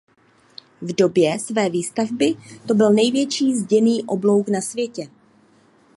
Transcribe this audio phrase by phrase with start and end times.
[0.81, 2.35] V době své výstavby
[2.67, 5.07] to byl největší zděný oblouk na světě.